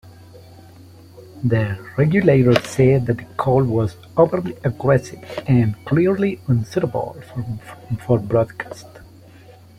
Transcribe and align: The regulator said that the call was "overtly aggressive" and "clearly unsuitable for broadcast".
The 1.43 1.77
regulator 1.95 2.55
said 2.63 3.05
that 3.05 3.17
the 3.17 3.25
call 3.37 3.63
was 3.63 3.97
"overtly 4.17 4.55
aggressive" 4.63 5.21
and 5.47 5.75
"clearly 5.85 6.39
unsuitable 6.47 7.21
for 8.07 8.17
broadcast". 8.17 8.87